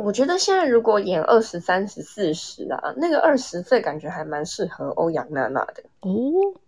[0.00, 6.10] 我觉得现在如果演二十三十四十啊，那个二十岁感觉还蛮适合欧阳娜娜的哦。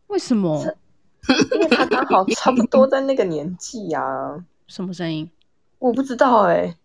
[0.08, 0.62] 为什么？
[1.52, 4.44] 因为她刚好 差不多在那个年纪啊。
[4.66, 5.30] 什么声音？
[5.78, 6.76] 我不知道哎、欸。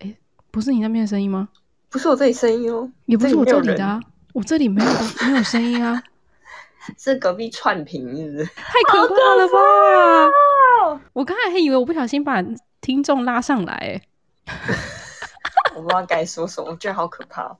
[0.00, 0.18] 哎、欸，
[0.50, 1.48] 不是你那边的声音吗？
[1.90, 4.00] 不是我这里声音哦，也不是我这里的啊。
[4.32, 4.90] 我这里没有
[5.28, 6.02] 没有声音啊。
[6.96, 8.44] 是隔壁串屏，是不是？
[8.54, 11.02] 太可怕了吧！
[11.12, 12.42] 我刚才还以为我不小心把
[12.80, 14.02] 听众拉上来、欸，
[15.76, 17.56] 我不知道该说什么，我觉得好可怕。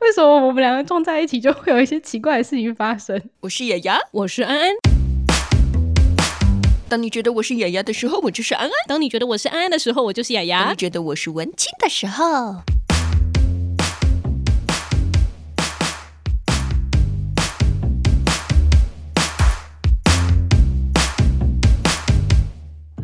[0.00, 3.20] 为什么我们两个撞在一起就会有一些奇怪的事情发生？
[3.40, 4.70] 我是雅雅，我是安安。
[6.88, 12.62] 当你觉得我是雅雅的时候，我就是安安；当你觉得我是安安的时候，我就是雅雅；当你觉得我是文青的时候。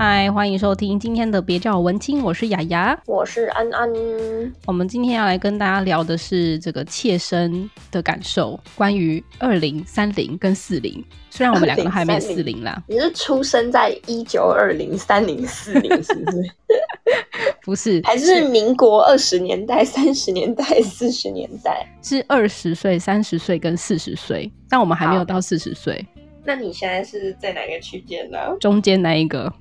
[0.05, 3.89] 嗨，欢迎收听今天的别叫我文青，我是雅雅，我是安安。
[4.67, 10.93] 我们今天要来跟大家聊的是这个切身的感受，关于二零三零跟四零。
[11.31, 16.51] 虽然我们两个都还没四零啦，你是出生在一九二零、三零、四零，是不是？
[17.63, 21.87] 不是，还是民国二十年代、三十年代、四十年代？
[22.03, 26.05] 是二十岁、三十岁跟四十岁，但我们还没有到四十岁。
[26.45, 28.39] 那你现在是在哪个区间呢？
[28.59, 29.53] 中间那一个。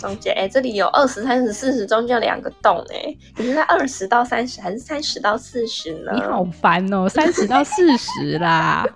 [0.00, 6.12] 中间哎、欸，这里有二十、三十、四十，中间有两个洞哎、欸，你是在二十到三十，还是三十到四十呢？
[6.14, 8.86] 你好烦哦、喔，三十到四十啦。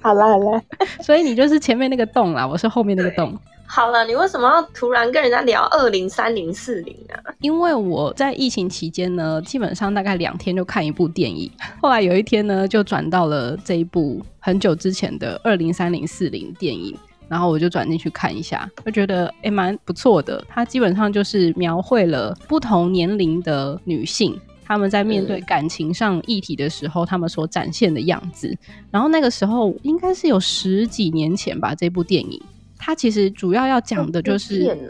[0.00, 0.62] 好 啦好啦，
[1.02, 3.36] 所以你就是前面那个洞啦，我是后面那个洞。
[3.68, 7.18] 好了，你为什么要突然跟人家聊二零、三零、四零啊？
[7.40, 11.50] 因为我在疫情期间呢，基本上大概两天就看一部电影，
[11.82, 16.96] 后来有一天呢，就转到了这一部很久之前的二零、三零、四零电影。
[17.28, 20.44] 然后我就转进去看一下，就觉得诶蛮不错的。
[20.48, 28.56] 它基本上就是描绘了不同年龄的女性，她们在面对感情上议题的时候，她们所展现的样子。
[28.90, 32.40] 然后那个时候应该是有十几年前吧，这部电影
[32.78, 34.88] 它其实主要要讲的就是，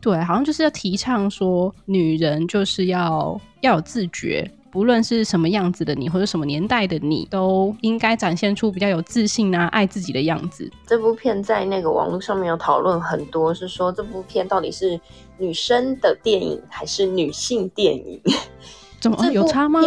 [0.00, 4.50] 对，好像就是要提倡说，女人就是要要有自觉。
[4.76, 10.70] 无论是什么样子的你，或者什么年代的你，都应该展现出比较有自信啊、爱自己的样子。
[10.86, 15.00] 这部片在那个网络上面有讨论很多，是说这部片到底是
[15.38, 18.20] 女生的电影还是女性电影？
[19.00, 19.80] 怎么有差吗？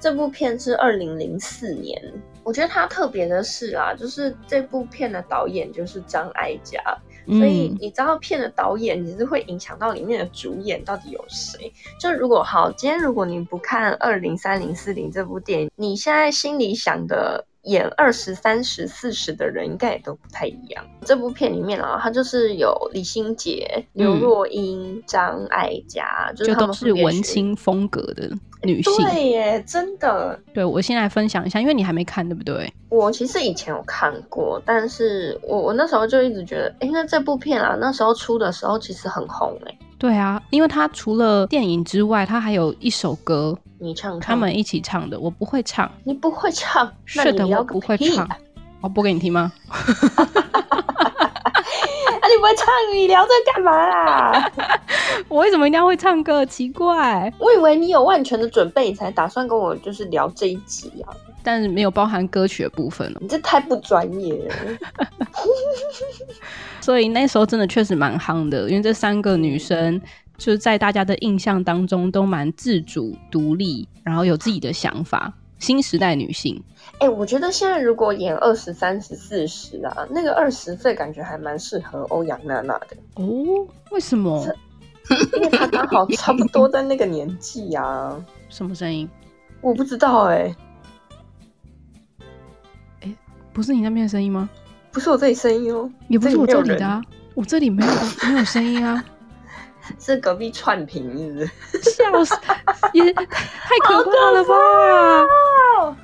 [0.00, 2.00] 这部片是二零零四年，
[2.44, 6.80] 我觉得它特别的是啊，就是这部片的导演就是张艾嘉。
[7.28, 11.72] 所以你知道片的导演你是会影响到里面的主演到底有谁？
[12.00, 20.84] 就如果好，今天如果你不看二零三零四零这部电影，你现在心里想的演二十三十四十的人应该也都不太一样。
[21.04, 28.30] 这部片里面啊，它就是有李心洁、刘若英、张艾嘉，就是他们是文青风格的。
[28.62, 30.38] 女性对耶，真的。
[30.52, 32.72] 对，我先来分享一下，因为你还没看，对不对？
[32.88, 39.78] 我其实以前有看过，但是我我那时候就一直觉得，哎，那这部片啊，那时候出的时候其实很红哎。
[39.98, 45.90] 对啊，因为它除了电影之外，它还有一首歌，你唱唱，他们一起唱的，我不会唱。
[46.04, 46.90] 你不会唱？
[47.04, 48.28] 是的，我不会唱。
[48.80, 49.52] 我播给你听吗？
[52.38, 54.52] 你不会唱，你聊这干嘛啦？
[55.26, 56.46] 我为什么一定要会唱歌？
[56.46, 61.10] 奇怪，我以为你有万全的准备，你才打算跟我就是聊这一集啊。
[61.42, 63.12] 但是没有包含歌曲的部分。
[63.20, 64.54] 你这太不专业了。
[66.80, 70.00] 所以那时候真的确实蛮夯的，因为这三个女生
[70.36, 75.32] 就是在大家的印象当中都蛮自主、独立，然后有自己的想法。
[75.58, 76.62] 新时代女性，
[76.98, 83.24] 哎、欸，我觉得现在如果演二十三十四十啊，那个二十岁感觉还蛮适合欧阳娜娜的哦。
[83.90, 84.46] 为什么？
[85.34, 88.16] 因为她刚好差不多在那个年纪啊。
[88.48, 89.08] 什么声音？
[89.60, 90.56] 我不知道哎、欸。
[93.00, 93.16] 哎、欸，
[93.52, 94.48] 不是你那边的声音吗？
[94.92, 97.02] 不是我这里声音哦，也不是我这里的啊，
[97.34, 97.92] 我这里没有
[98.32, 99.04] 没有声音啊。
[99.98, 101.40] 是隔壁串屏，是不
[101.80, 101.90] 是？
[101.90, 102.36] 笑死，
[102.92, 103.24] 也太
[103.84, 104.54] 可怕了吧！
[105.80, 105.96] 哦、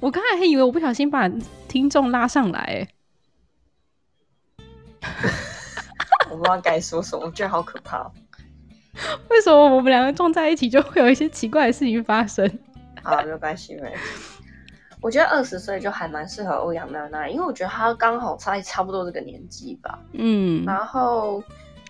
[0.00, 1.28] 我刚才还以为我不小心把
[1.68, 2.88] 听众拉上来，
[6.30, 8.10] 我不知道该说什么，我觉得好可怕。
[9.30, 12.46] 为什么我们两个撞在一起就会有一些奇怪的事情发生？
[13.02, 13.98] 好，没有关系，没关系。
[15.00, 19.98] 我觉得二十岁就还蛮适合欧阳娜娜，因为我觉得她刚好差差不多这个年纪吧。
[20.12, 21.42] 嗯，然后。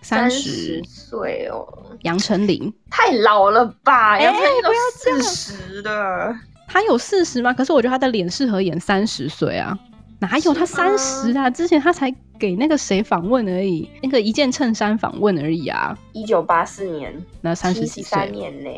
[0.03, 1.65] 三十岁哦，
[2.01, 4.19] 杨丞琳太老了吧？
[4.19, 6.35] 杨丞琳都要四十的，
[6.67, 7.53] 他有四十吗？
[7.53, 9.77] 可是我觉得他的脸适合演三十岁啊，
[10.19, 11.49] 哪有他三十啊？
[11.49, 15.97] 之前他才给那个谁访问而已，那个一件衬衫访问而已啊。
[16.11, 18.69] 一九八四年，那三十几岁年呢？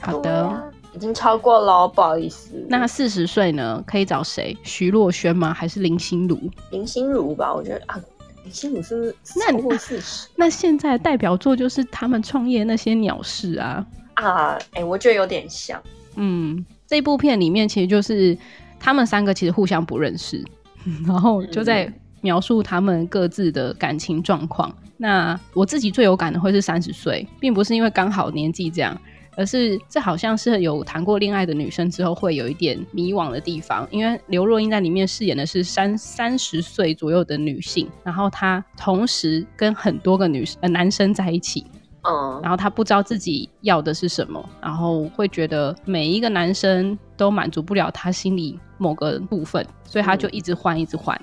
[0.00, 2.50] 好的、啊，已经超过了，不好意思。
[2.68, 3.80] 那四十岁呢？
[3.86, 4.56] 可以找谁？
[4.64, 5.54] 徐若瑄吗？
[5.54, 6.36] 还是林心如？
[6.72, 8.00] 林心如吧，我觉得啊，
[8.44, 10.28] 林心如是不是超过四十？
[10.36, 14.54] 那现在的代表作就是他们创业那些鸟事啊啊！
[14.72, 15.80] 哎、欸，我觉得有点像。
[16.16, 18.36] 嗯，这部片里面其实就是
[18.78, 20.44] 他们三个其实互相不认识，
[21.06, 24.68] 然后就在描述他们各自的感情状况。
[24.70, 29.00] 嗯、那我自己最有感的会是三十岁，并不是因为刚好年纪这样。
[29.36, 41.66] 而是这好像是有谈过恋爱的女生之后会有一点迷惘的地方，因为刘若英在里面饰演的是三三十岁左右的女性，然后她同时跟很多个女呃男生在一起，
[42.02, 51.18] 嗯，然后她不知道自己要的是什么，然后会觉得每一个男生都满足不了她心里某个部分，所以她就一直换一直换，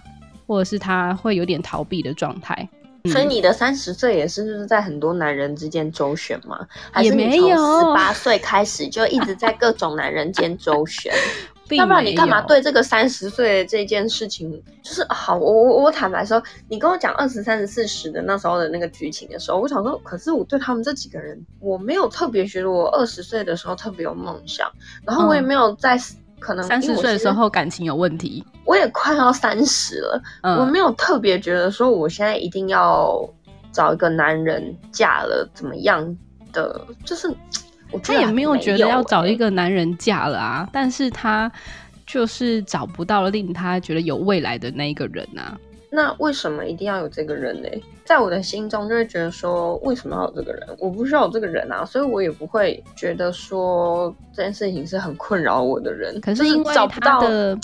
[0.47, 2.67] 或者是她会有点逃避的状态。
[3.05, 6.67] 所以你的三十岁也是就是在很多男人之间周旋吗？
[6.91, 11.13] 还是你从十八岁开始就一直在各种男人间周旋？
[11.71, 14.51] 要不然你干嘛对这个三十岁的这件事情，
[14.81, 15.37] 就是好？
[15.37, 24.67] 我我我坦白说，你跟我讲二十三十四十的那时候的那个剧情的时候，我想说，可是我对他们这几个人，我没有特别觉得我二十岁的时候特别有梦想，
[25.05, 25.99] 然后我也没有在。
[26.39, 33.27] 可能三十岁的时候感情有问题，我也快要三十了，嗯，我没有特别觉得说我现在一定要
[33.71, 36.15] 找一个男人嫁了怎么样
[36.53, 37.27] 的，就是
[37.91, 41.51] 我也没有觉得要找一个男人嫁了啊，但是他
[42.05, 45.57] 就是找不到令他觉得有未来的那一个人啊。
[45.91, 47.69] 那为什么一定要有这个人呢？
[48.05, 50.67] 在我的心中就会觉得说，为什么要有这个人？
[50.77, 56.21] 我不需要有这个人啊，所以我也不会觉得说这件事情是很困扰我的人。
[56.21, 57.57] 可是因为他的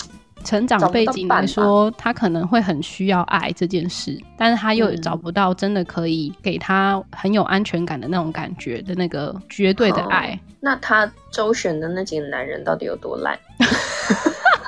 [0.46, 10.30] 成长背景来说，他可能会很需要爱这件事，但是他又找不到真的可以给他很有安全感的那种感觉的那个绝对的爱。
[10.30, 13.36] 嗯，那他周旋的那几个男人到底有多烂？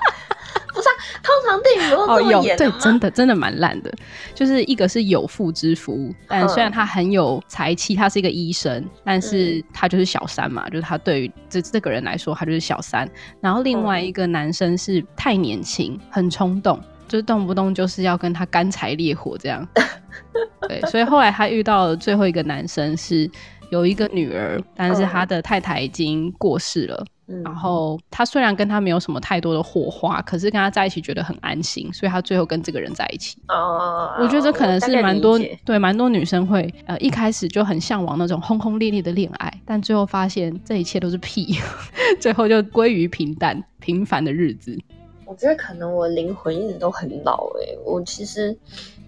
[1.28, 2.54] 通常电影都这么演？
[2.54, 3.92] 哦，对，真的真的蛮烂的。
[4.34, 13.06] 就是一个是有妇之夫，但虽然他很有才气，他是一个医生，但是他就是小三嘛，嗯、就是他对于这这个人来说，他就是小三。
[13.42, 19.68] 然后另外一个男生是太年轻，很冲动，就是动不动就是要跟他干柴烈火这样。
[20.66, 23.30] 对，所以后来他遇到了最后一个男生，是
[23.70, 27.04] 有一个女儿，但是他的太太已经过世了。
[27.44, 33.36] 然后他虽然跟他没有什么太多的火花，可是跟他在一起觉得很安心，所以他最后跟这个人在一起。
[33.48, 41.54] 哦，我觉得这可能是蛮多对蛮多女生会呃一开始就很向往那种轰轰烈烈的恋爱，但最后发现这一切都是屁，
[42.18, 44.78] 最后就归于平淡平凡的日子。
[45.26, 48.56] 我觉得可能我灵魂一直都很老哎、欸，我其实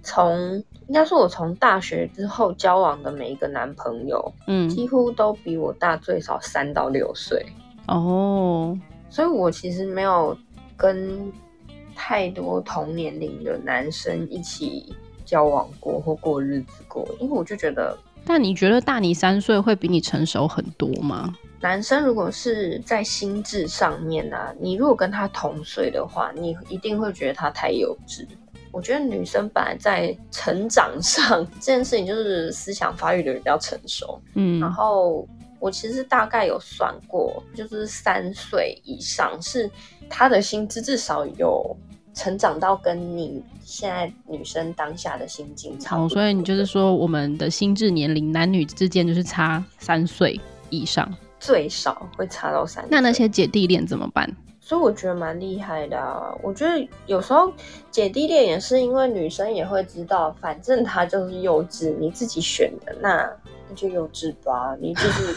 [0.02, 7.42] 从应该说我从大学之后交往的每一个男朋友，嗯，几乎都比我大最少三到六岁。
[7.90, 8.78] 哦，
[9.08, 10.36] 所以我其实没有
[10.76, 11.32] 跟
[11.96, 14.94] 太多同年龄的男生一起
[15.24, 21.34] 交往过或过日子过，因为我就觉得，但你觉得大你三岁会比你成熟很多吗？
[21.60, 28.24] 男生如果是在心智上面啊，你如果跟他同岁的话，你一定会觉得他太幼稚。
[28.72, 35.26] 我觉得女生本来在成长上 这件事情就是思想发育的比较成熟，嗯，然后。
[35.60, 39.70] 我其实大概有算过，就是三岁以上是
[40.08, 41.76] 他的心智至少有
[42.14, 46.06] 成长到跟你现在女生当下的心境差不多。
[46.06, 50.40] 哦，所以你就是说，我们的心智年龄男女之间就是差三岁
[50.70, 52.88] 以上，最少会差到三岁。
[52.90, 54.28] 那那些姐弟恋怎么办？
[54.60, 56.34] 所以我觉得蛮厉害的啊。
[56.42, 57.52] 我觉得有时候
[57.90, 63.30] 姐弟恋也是因为女生也会知道，反正他就是幼稚，你自己选的那。
[63.74, 65.34] 就幼稚吧，你就是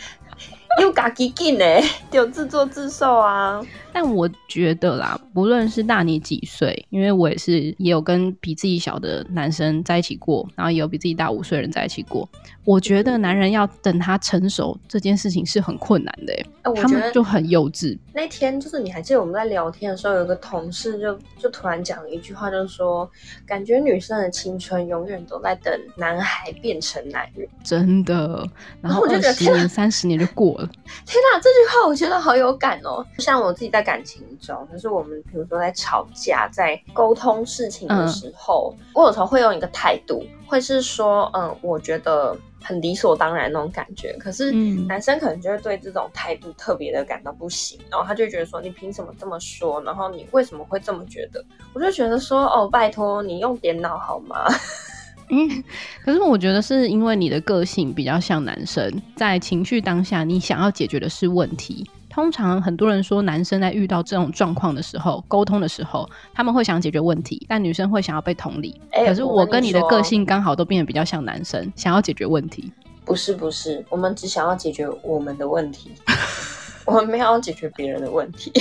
[0.80, 3.60] 又嘎叽叽呢， 就自作自受啊。
[3.92, 12.28] 但我觉得啦，不论是大你几岁，因为我也是也有跟比自己小的男生在一起过，然后也有比自己大五岁的人在一起过。
[12.64, 17.98] 我觉得男人要等他成熟这件事情是很困难的，欸，他们就很幼稚。
[18.14, 23.10] 那天就是你还记得我们在聊天的时候，有个同事就就突然讲了一句话，就是说
[23.44, 28.48] 感觉女生的青春永远都在等男孩变成男人，真的。
[28.80, 30.66] 然后二十年、三十年就过了。
[31.04, 33.81] 天哪，这句话我觉得好有感哦，像我自己在。
[33.82, 44.12] 感情中，就是我们比如说在吵架、在沟通事情的时候，嗯、我有时候会用一个态度，会是说，嗯，我觉得很理所当然那种感觉。
[44.18, 49.82] 可是男生可能就会对这种态度特别的感到不行，然后他就觉得说，你凭什么这么说？
[49.82, 51.44] 然后你为什么会这么觉得？
[51.74, 54.46] 我就觉得说，哦，拜托你用点脑好吗？
[55.32, 55.64] 嗯，
[56.04, 61.88] 可是我觉得是因为你的个性比较像男生，在情绪当下，你想要解决的是问题。
[62.10, 68.78] 通常很多人说，男生在遇到这种状况的时候，沟通的时候，他们会想解决问题，但女生会想要被同理。
[68.90, 72.70] 欸、可是我跟你的个性刚好都变得比较像男生，想要解决问题。
[73.06, 75.90] 不是不是，我们只想要解决我们的问题，
[76.84, 78.52] 我们没有要解决别人的问题。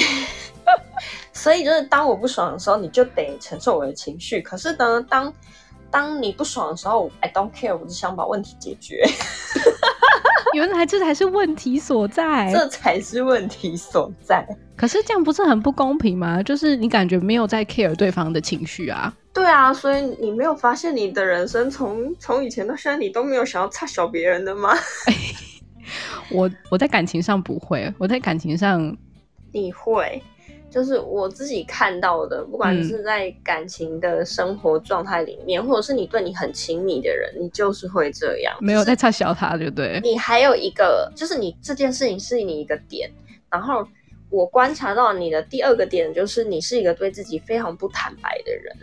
[1.34, 4.40] 所以就是当我不爽的时候，你就得承受我的情绪。
[4.40, 5.34] 可是呢，当
[5.92, 9.04] 当你不爽的时候，I don't care，我只想把问题解决。
[10.54, 14.46] 原来这才是问题所在，这才是问题所在。
[14.76, 16.42] 可是这样不是很不公平吗？
[16.44, 19.14] 就是你感觉没有在 care 对方的情绪啊。
[19.34, 24.74] 对啊，所以你没有发现你的人生从从以前到现在，你都没有想要插小别人的吗？
[26.32, 28.98] 我我在感情上不会，我在感情上
[29.54, 30.22] 你会。
[30.72, 40.00] 就是我自己看到的，不管是在感情的生活状态里面，嗯，或者是你对你很亲密的人，你就是会这样，没有在插小他，对不对？
[40.02, 43.12] 你还有一个，就是你这件事情是你一个点，
[43.50, 43.86] 然后
[44.30, 48.74] 我观察到你的第二个点，就是你是一个对自己非常不坦白的人，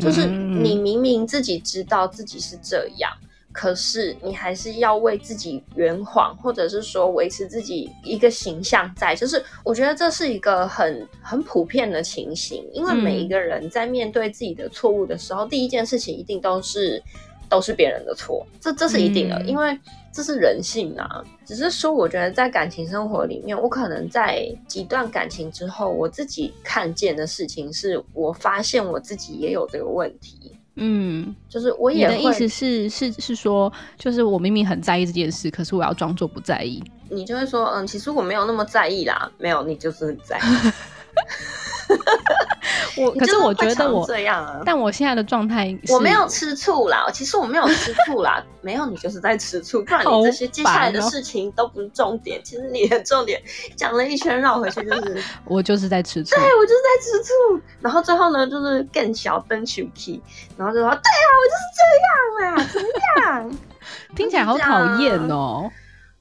[0.00, 3.12] 就是你明明自己知道自己是这样。
[3.58, 17.02] 可是你还是要为自己圆谎，或者是说维持自己一个形象在，就是我觉得这是一个很很普遍的情形，因为每一个人在面对自己的错误的时候，嗯、第一件事情一定都是
[17.48, 19.76] 都是别人的错，这这是一定的，嗯、因为
[20.12, 21.24] 这是人性啊。
[21.44, 30.52] 只是说，我觉得在感情生活里面，我可能在几段感情之后，我自己看见的事情是，我发现我自己也有这个问题。
[30.78, 36.82] 嗯，就是我也会，你的意思是是是说，就是我明明很在意这件事，可是我要装作不在意。
[37.10, 40.42] 你就会说，嗯，其实我没有那么在意啦，没有，你就是很在意。
[42.96, 47.06] 我可是我觉得我这样啊，但我现在的状态，我没有吃醋啦。
[47.12, 49.82] 其实我没有吃醋啦，没有，你就是在吃醋。
[49.84, 52.40] 不然你这些接下来的事情都不是重点。
[52.44, 53.40] 其实你的重点
[53.76, 56.34] 讲了一圈绕回去，就是 我就是在吃醋。
[56.36, 57.32] 对，我就是在吃醋。
[57.80, 60.20] 然后最后呢，就是更小登 Shuki，
[60.56, 62.88] 然后就说：“对啊，我就是这样啊，怎么
[63.22, 63.58] 样？”
[64.14, 65.70] 听起来好讨厌哦。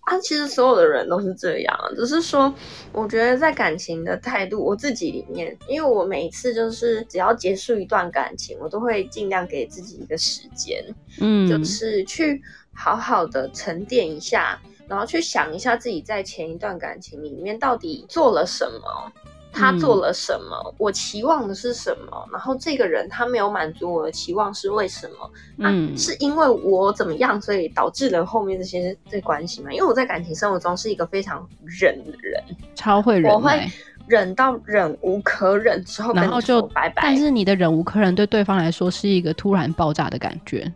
[0.08, 2.54] 啊，其实所有的人都是这样，只是说，
[2.94, 10.82] 我觉得在感情的态度，我自己里面，因为我每一次就是只要结束一段感情，我都会尽量给自己一个时间，
[11.20, 12.42] 嗯，就是去
[12.74, 19.12] 好好的沉淀一下，然后去想一下自己在前一段感情里面到底做了什么。
[19.58, 20.56] 他做了什么？
[20.68, 22.30] 嗯，我期望的是什么？
[22.32, 25.32] 然后这个人他没有满足我的期望是为什么？
[25.58, 29.72] 嗯，啊，是因为我怎么样，所以导致了后面这些这关系嘛？
[29.72, 32.44] 因为我在感情生活中是一个非常忍的人，
[32.76, 33.68] 超会忍，我会
[34.08, 37.02] 忍到忍无可忍之后，然后就拜拜。
[37.02, 40.72] 但是你的忍无可忍对对方来说是一个突然爆炸的感觉，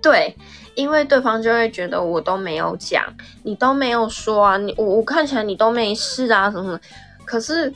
[0.00, 0.34] 对，
[0.74, 3.04] 因为对方就会觉得我都没有讲，
[3.42, 6.80] 你都没有说啊，你我我看起来你都没事啊，什么什么，
[7.26, 7.72] 可是。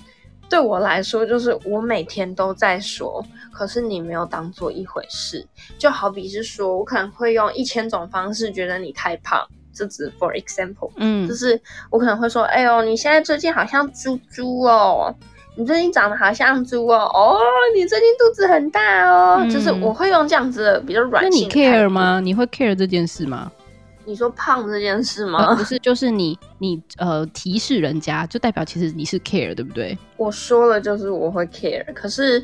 [0.48, 5.46] 对我来说，就是我每天都在说，可是你没有当做一回事。
[5.78, 11.60] 就好比是说，我可能会用一千种方式觉得你太胖，这只 for example，嗯，就是
[11.90, 15.12] 我可能会说，哎呦，你现在最近好像猪猪哦，
[15.56, 17.40] 你最近长得好像猪哦，哦，
[17.74, 21.48] 你最近肚子很大哦，嗯，就是我会用这样子的比较软性。
[21.48, 22.20] 那你 care 吗？
[22.20, 23.50] 你会 care 这件事吗？
[24.06, 25.44] 你说胖这件事吗？
[25.48, 29.98] 呃、不是，就是你你呃提示人家，就代表其实你是 care，对不对？
[30.16, 32.42] 我说了，就是我会 care，可是。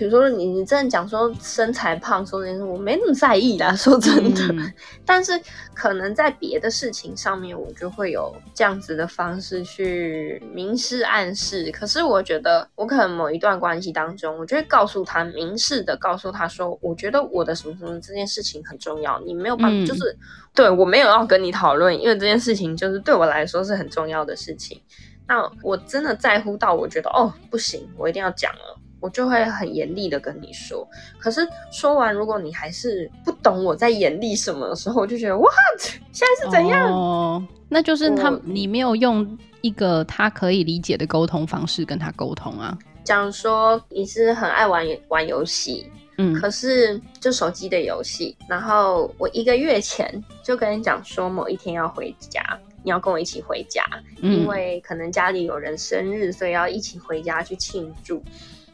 [0.00, 4.40] 比如说你你真的讲说身材胖说这件事，我没那么在意啦， 说真的。
[4.48, 4.72] 嗯、
[5.04, 5.38] 但是
[5.74, 11.70] 可能在别的事情上面，我就会有这样子的方式去明示暗示。
[11.70, 20.16] 可是我觉得，我可能某一段关系当中，我就会告诉他，明示的告诉他说，我觉得我的什么什么这件事情很重要，你没有办法，嗯、就是
[20.54, 24.80] 对我没有要跟你讨论，因为这件事情就是对我来说是很重要的事情。
[25.28, 28.78] 那我真的在乎到，我觉得哦不行，我一定要讲了。
[29.00, 30.86] 我就会很严厉的跟你说，
[31.18, 35.52] 可是说完，如果你还是不懂我在严厉什么的时候，我就觉得 what
[36.12, 36.92] 现在是怎样？
[36.92, 42.76] 哦，那就是他你没有用一个他可以理解的沟通方式跟他沟通啊。
[43.02, 45.86] 假如说你是很爱玩玩游戏，
[46.18, 52.42] 嗯，可是就手机的游戏，然后我一个月前就跟你讲说某一天要回家，
[52.82, 53.82] 你要跟我一起回家，
[54.20, 58.22] 嗯，因为可能家里有人生日，所以要一起回家去庆祝。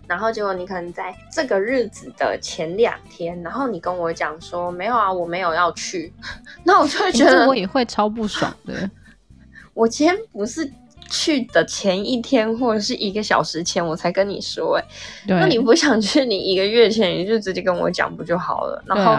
[0.06, 6.12] 然后结果你可能在这个日子的前两天，然后你跟我讲说没有啊，我没有要去，
[6.64, 8.88] 那我就会觉得我也会超不爽的。
[9.74, 10.70] 我今天不是
[11.10, 14.84] 去的前一天或者是一个小时前我才跟你说，哎，
[15.26, 18.82] 那你不想去，你一个月前你就直接跟我讲不就好了？
[18.86, 19.14] 然后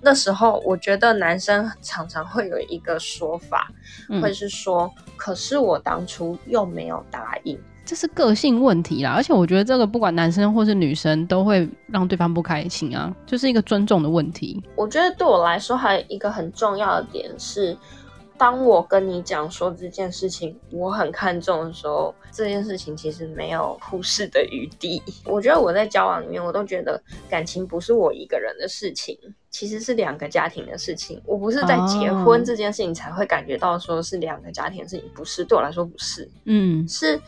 [0.00, 3.68] 那时候我觉得男生常常会有一个说法，
[4.08, 7.58] 嗯、会是说，可是我当初又没有答应。
[7.88, 14.62] 这是个性问题啦，而且我觉得这个不管男生或是女生都会让对方不开心啊，就是一个尊重的问题。
[14.76, 17.74] 我觉得对我来说还有一个很重要的点是，
[18.36, 25.02] 当我跟你讲说这件事情我很看重的时候，这件事情其实没有忽视的余地。
[25.24, 29.18] 我觉得我在交往里面，我都觉得感情不是我一个人的事情，
[29.48, 31.18] 其实是两个家庭的事情。
[31.24, 37.18] 我不是在结婚这件事情才会感觉到说是两个家庭的事情，不是，对我来说不是，嗯，是。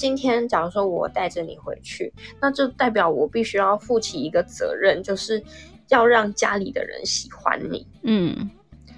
[0.00, 5.44] 今天，假如说我带着你回去，那就代表我必须要负起一个责任，就是
[5.88, 7.86] 要让家里的人喜欢你。
[8.04, 8.50] 嗯，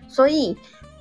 [0.07, 0.57] 所以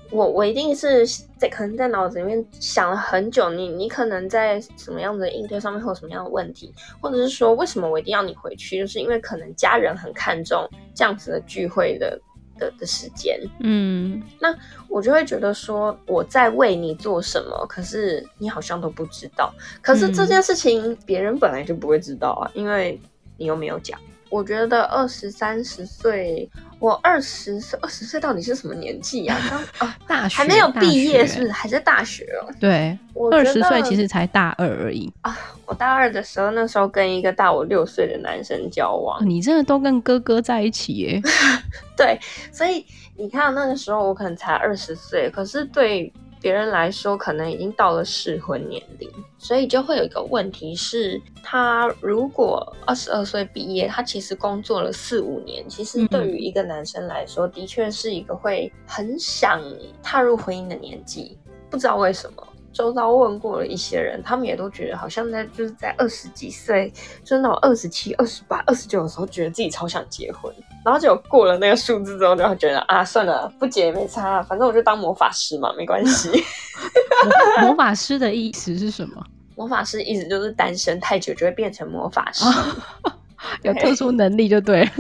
[0.10, 1.06] 我我一定是
[1.38, 12.20] 在可能在脑子里面想了很久，你你可能在什么样的应对上面会有什么样的问题，或者是说为什么我一定要你回去，就是因为可能家人很看重这样子的聚会的。
[12.58, 14.56] 的的时间，嗯，那
[14.88, 19.54] 我就会觉得说我在为你做什么，可是你好像都不知道。
[19.82, 23.00] 可是这件事情别人本来就不会知道啊，因为
[23.38, 24.00] 你又没有讲。
[24.30, 26.50] 我觉得二十三十岁，
[26.82, 29.38] 我二十岁，二十岁到底是什么年纪啊？
[29.78, 31.52] 刚啊，大学还没有毕业，是不是？
[31.52, 32.52] 还在大学哦。
[32.60, 32.98] 对，
[33.32, 35.38] 二十岁其实才大二而已啊。
[35.68, 39.24] 我大二的时候，那时候跟一个大我六岁的男生交往。
[39.24, 41.22] 你真的都跟哥哥在一起耶？
[41.96, 42.20] 对，
[42.52, 42.84] 所以
[43.16, 46.12] 你看那个时候我可能才二十岁，可是对。
[46.42, 59.62] 别人来说，可能已经到了适婚年龄，所以就会有一个问题是，他如果二十二岁毕业，他其实工作了四五年，其实对于一个男生来说，的确是一个会很想
[60.02, 61.38] 踏入婚姻的年纪，
[61.70, 62.48] 不知道为什么。
[62.74, 66.92] 周遭问过了一些人，他们也都觉得好像在就是在二十几岁，
[67.24, 70.54] 就是那种二十七、二十八、二十九的时候，觉得自己超想结婚，
[70.86, 76.30] 然后结果过了那个数字之后，就会觉得啊，算了，不结也没差，反正我就当魔法师嘛，没关系。
[77.62, 79.24] 魔，法师的意思是什么？
[79.56, 82.46] 魔法师意思就是单身太久就会变成魔法师，
[83.04, 83.14] 哦、
[83.64, 84.90] 有特殊能力就对。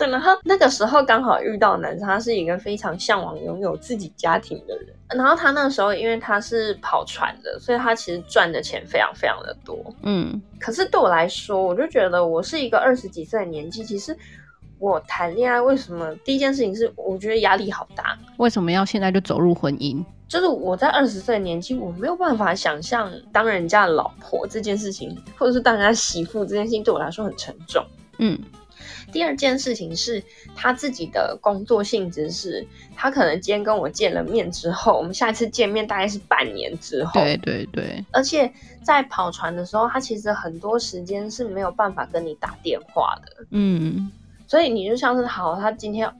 [0.00, 4.88] 对，然后那个时候刚好遇到男生，他是一个非常向往拥有自己家庭的人。
[5.10, 9.76] 然后他那个时候，因为他是跑船的，所以他其实赚的钱非常非常的多。
[10.02, 14.16] 嗯，可是对我来说，我就觉得我是一个二十几岁的年纪，其实
[14.78, 18.16] 我谈恋爱为什么第一件事情是我觉得压力好大？
[18.38, 20.02] 为什么要现在就走入婚姻？
[20.28, 27.84] 就是我在二十岁的年纪，我没有办法想象当人家的老婆这件事情，或者是当人家媳妇这件事情，对我来说很沉重。
[28.18, 28.38] 嗯。
[29.12, 30.22] 第二件事情是
[30.54, 37.20] 他自己的工作性质是，他可能今天跟我见了面之后，我们下一次见面大概是半年之后。
[37.20, 38.04] 对对对。
[38.12, 43.46] 而且在跑船的时候，他其实很多时间是没有办法跟你打电话的。
[43.50, 44.10] 嗯。
[44.46, 46.10] 所以你就像是好，他今天。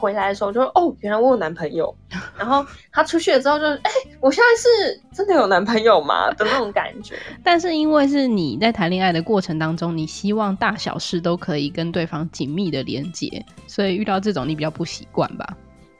[0.00, 1.94] 回来的时候就说哦，原来我有男朋友。
[2.36, 7.16] 然后他出去了之后就哎、欸，我现在是真的有男朋友吗的那种感觉。
[7.44, 15.46] 但是因为是你在谈恋爱的过程当中，你希望大小事都可以跟对方紧密的连接，所以遇到这种你比较不习惯吧？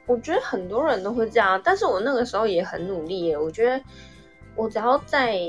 [0.07, 3.37] 我觉得很多人都会这样，但是我那个时候也很努力耶。
[3.37, 3.81] 我觉得
[4.55, 5.39] 我只要在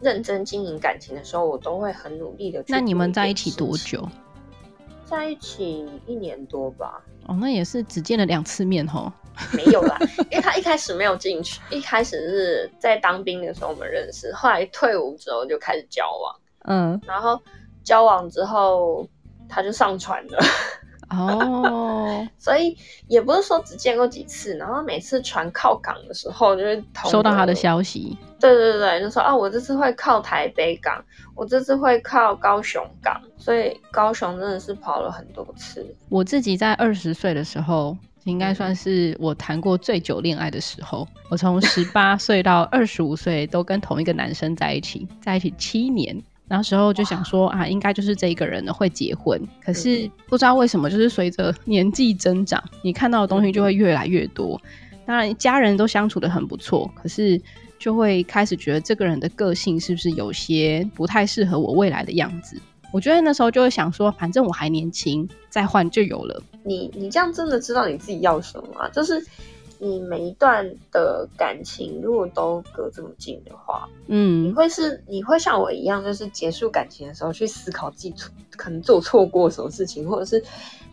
[0.00, 2.62] 认真经营感情的时候，我都会很努力的。
[2.66, 4.06] 那你们在一起多久？
[5.04, 7.02] 在一起一年多吧。
[7.26, 9.12] 哦，那也是只见了两次面吼。
[9.52, 9.98] 没有啦，
[10.30, 16.36] 因为他一开始没有进去，一开始是在当兵的时候我们认识，后来退伍之后就开始交往。
[16.66, 17.40] 嗯，然后
[17.82, 19.08] 交往之后
[19.48, 20.38] 他就上船了。
[21.10, 22.76] 哦， 所以
[23.08, 28.16] 也不是说只见过几次，然后每次船靠港的时候，就会收到他的消息。
[28.40, 31.02] 对对对，就说啊，我这次会靠台北港，
[31.34, 35.84] 我这次会靠高雄港，所以高雄真的是跑了很多次。
[36.08, 41.08] 我自己在二十岁的时候，应该算是我谈过最久恋爱的时候。
[41.30, 46.22] 我从十八岁到二十五岁都跟同一个男生在一起，在一起七年。
[46.54, 49.40] 那时候就想说啊，应该就是这一个人呢会结婚。
[49.60, 54.60] 可是不知道为什么，就是随着年纪增长，你看到的东西就会越来越多。
[55.04, 57.40] 当然，家人都相处的很不错，可是
[57.76, 62.56] 就会开始觉得这个人的个性是不是有些不太适合我未来的样子。
[62.92, 66.40] 我觉得那时候就会想说，反正我还年轻，再换就有了。
[66.64, 68.88] 你你这样真的知道你自己要什么吗？
[68.90, 69.20] 就是。
[69.84, 78.14] 你每一段的感情如果都隔这么近的话，嗯，你会是你会像我一样，就是结束感情的时候去思考自己
[78.56, 80.42] 可能做错过什么事情，或者是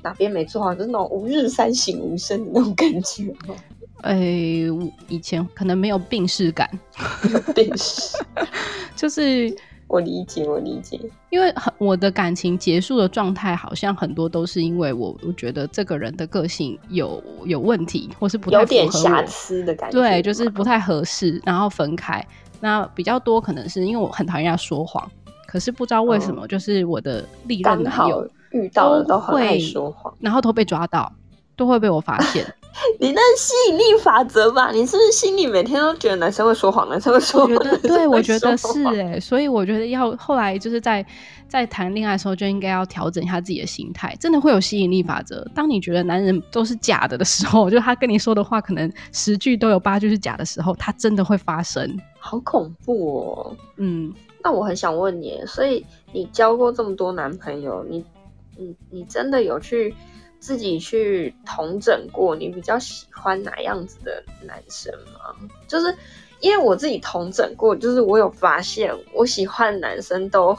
[0.04, 3.56] 哪边没做好，就是那种吾日三省吾身的那种感觉吗？
[4.01, 6.69] 哎、欸，以前可能没有病逝感，
[7.56, 8.17] 病逝
[8.95, 9.56] 就是。
[9.91, 10.97] 我理解，我理解，
[11.32, 22.25] 因为很我的感情结束的状态，好像很多都是因为我，我觉得这个人的个性有有问题，或是不太有点瑕疵的感觉，对，就是不太合适，然后分开。
[22.62, 25.06] 那比较多可能是因为我很讨厌人家说谎，
[25.45, 31.12] 可是不知道为什么，就是我的历任男友遇到的都很爱说谎，然后都被抓到，
[31.58, 32.45] 都会被我发现。
[32.99, 34.71] 你那吸引力法则吧？
[34.71, 37.53] 你是不是心里每天都觉得男生会说谎，男生会说谎？
[37.53, 41.05] 我觉得 对，我觉得是哎，所以我觉得要后来就是在
[41.47, 45.45] 在谈恋爱的时候就应该要调整一下自己的心态，真的会有吸引力法则。
[45.53, 51.99] 当你觉得男人都是假的的时候，就他跟你说的话可能十句都有八句是假的时候，他真的会发生。
[52.19, 53.55] 好恐怖哦！
[53.77, 58.05] 嗯，那我很想问你，所以你交过这么多男朋友，你
[58.55, 59.93] 你你真的有去？
[60.41, 65.34] 自己去同整过，你比较喜欢哪样子的男生吗？
[65.67, 65.95] 就是
[66.39, 70.58] 因为我自己同整过，就是我有发现，我喜欢男生都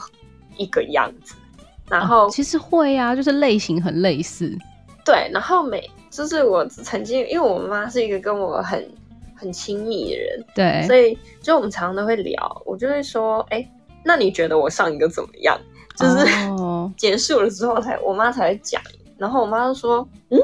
[0.55, 1.35] 一个样子。
[1.89, 4.57] 然后、哦、其实会啊，就是类型很类似。
[5.03, 8.89] 对，然后每就是我曾经，因为我妈是一个跟我很
[9.35, 15.59] 很亲密的人，对，所以就我们常常都会聊，我就会说，哎、欸，那你觉得我上一个怎么样？
[15.97, 18.81] 就是、哦、 结束了之后才，我妈才会讲。
[19.17, 20.39] 然后我妈就说：“嗯，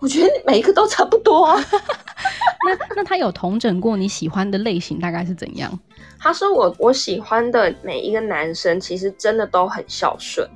[0.00, 1.56] 我觉得每一个都差不多啊。
[2.66, 5.78] ”那那他有统整过你喜欢的类型大概是怎样？
[6.18, 10.48] 他说我：“我我喜欢的每一个男生其实真的都很孝顺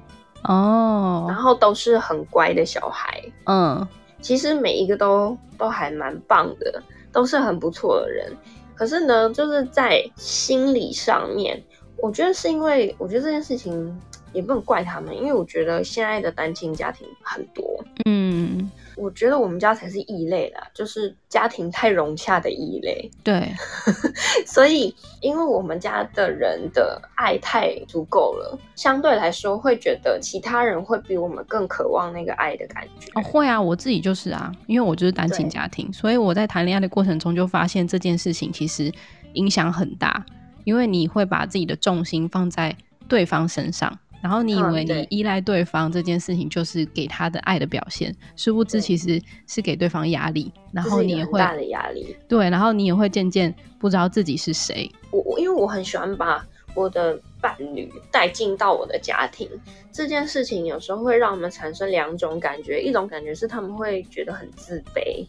[0.42, 3.22] 哦，然后都是很乖的小孩。
[3.46, 3.87] 嗯，
[4.20, 8.37] 其实每一个都都还蛮棒的，都是很不错的人。
[8.75, 11.62] 可是呢，就是在心理上面，
[11.98, 13.96] 我觉得是因为我觉得这件事情。”
[14.33, 17.85] 也不能怪他们，因为我觉得现在的单亲家庭很多。
[18.05, 23.11] 嗯，我觉得我们家才是异类啦，就是家庭太融洽的异类。
[23.23, 23.53] 对，
[24.47, 33.11] 所以因为我们家的人的爱太足够了，相对来说会觉得其他人会比我们更渴望那个爱的感觉。
[33.14, 38.90] 哦，会啊，我自己就是啊，因为我就是单亲家庭，所以我在谈恋爱的过程中就发现这件事情其实
[39.35, 40.25] 影响很大，
[40.64, 42.75] 因为你会把自己的重心放在
[43.07, 43.99] 对方身上。
[44.23, 50.51] 然后你以为你依赖对方这件事情就是给他的爱的表现，殊不知其实是给对方压力。
[50.73, 54.91] 然后你也会大的压力，对，然后你也会渐渐不知道自己是谁。
[55.11, 56.43] 我我因为我很喜欢把
[56.75, 59.47] 我的伴侣带进到我的家庭，
[59.91, 65.27] 这件事情有时候会让我们产生两种感觉，一种感觉是他们会觉得很自卑，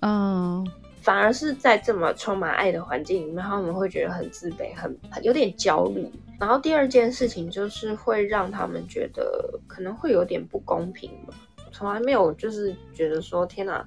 [0.00, 0.66] 嗯。
[1.02, 6.06] 反而是在这么充满爱的环境里面，他们会觉得很自卑，很很有点焦虑。
[6.40, 11.34] 然后第二件事情就是会让他们觉得可能会有点不公平吧。
[11.70, 13.86] 从来没有就是觉得说天哪，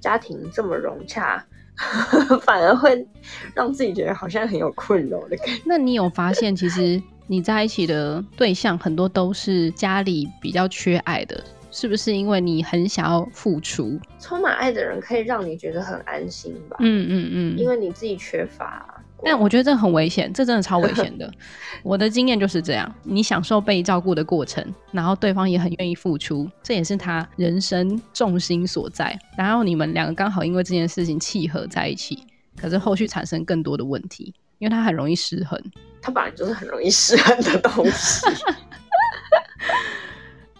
[0.00, 1.44] 家庭这么融洽，
[2.42, 3.06] 反而会
[3.54, 5.62] 让自己觉得好像很有困扰的感觉。
[5.66, 11.42] 那你有发现，其实你在一起的对象很多都是家里比较缺爱的？
[11.70, 14.00] 是不是因为你很想要付出？
[14.18, 16.76] 充满爱的人可以让你觉得很安心吧？
[16.80, 18.97] 嗯嗯嗯，因为你自己缺乏。
[19.24, 21.30] 但我觉得这很危险，这真的超危险的。
[21.82, 29.18] 我的经验就是这样：你享受被照顾的过程，然后对方也很愿意付出，这也是他人生重心所在。
[29.36, 32.22] 然后你们两个刚好因为这件事情契合在一起，
[32.56, 35.60] 可是后续产生更多的问题，因为他很容易失衡。
[36.00, 38.26] 他本来就是很容易失衡的东西。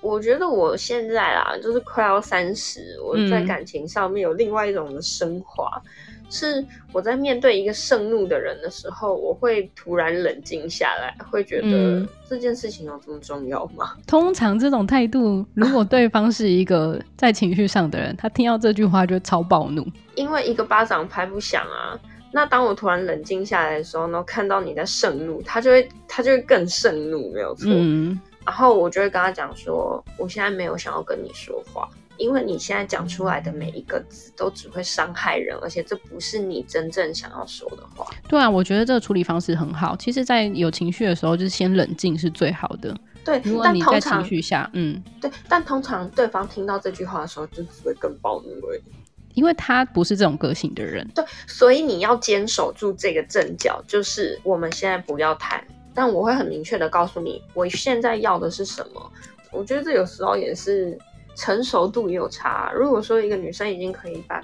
[0.00, 13.94] 我觉得我现在啊，就是快要三十，我在感情上面有另外一种的升华，嗯、是我在面对一个盛怒的人的时候，我会突然冷静下来，会觉得这件事情有这么重要吗？
[14.06, 21.98] 通常这种态度，如果对方是一个在情绪上的人，他听到这句话就超暴怒，因为一个巴掌拍不响啊。
[22.30, 27.70] 那当我突然冷静下来的时候呢，看到你在盛怒，他就会他就会更盛怒，没有错。
[27.72, 31.86] 嗯然后我就会跟他讲说，我现在没有想要跟你说话，
[32.18, 38.06] 因为你现在讲出来的每一个字都只会伤害人，而且这不是你真正想要说的话。
[38.28, 39.96] 对啊，我觉得这个处理方式很好。
[39.96, 42.94] 其实，在有情绪的时候，就是先冷静是最好的。
[43.24, 48.82] 对，如果你在情绪下，嗯，对，但通常对方听到这句话的时候，就只会更暴怒而已，
[49.34, 51.06] 因为他不是这种个性的人。
[51.14, 55.62] 对，所以你要坚守住这个阵脚，就是我们现在不要谈。
[55.94, 59.12] 但我会很明确的告诉你，我现在要的是什么。
[59.50, 60.96] 我觉得这有时候也是
[61.38, 62.72] 成熟度也有差。
[62.74, 64.42] 如果说一个女生已经可以把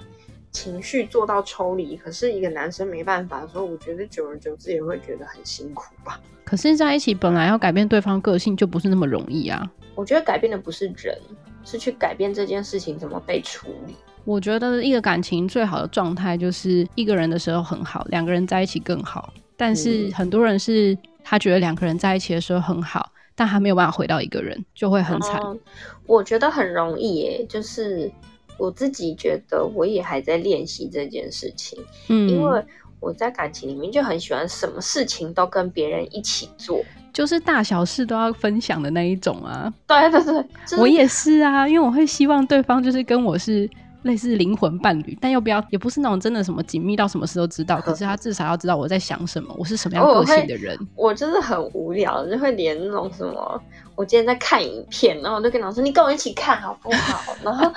[0.49, 6.17] 情绪做到抽离，可是一个男生没办法说，我觉得久而久之也会觉得很辛苦吧。
[6.45, 9.69] 可是在一起本来要改变对方个性就不是那么容易啊。
[9.93, 11.17] 我觉得改变的不是人，
[11.65, 13.93] 是去改变这件事情怎么被处理。
[14.23, 19.33] 我觉得一个感情最好的状态就是一个人的时候很好，两个人在一起更好。
[19.57, 25.39] 但是很多人是他觉得两个人在一起的时候很好，但他没有办法回到一个人，就会很惨。
[25.43, 25.59] 嗯，
[26.07, 28.11] 我觉得很容易耶，就是
[28.57, 31.77] 我自己觉得我也还在练习这件事情。
[32.07, 32.63] 嗯，因为
[32.99, 39.71] 我在感情里面就很喜欢什么事情都跟别人一起做，就是大小事都要分享的那一种啊。
[39.85, 43.69] 对对对，就是，我也是啊，因为我会希望对方就是跟我是。
[44.05, 47.79] 类似灵魂伴侣，但又不要，也不是那种真的什么紧密到什么事都知道。
[47.85, 50.77] 可是他至少要知道我在想什么，我是什么样个性的人。
[50.95, 53.61] 我，我就是很无聊，就会连那种什么，
[53.95, 57.35] 我今天在看影片，然后我就跟老师，你跟我一起看好不好？
[57.43, 57.71] 然后